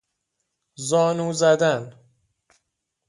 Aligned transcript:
زانو 0.87 1.33
زدن 1.33 1.83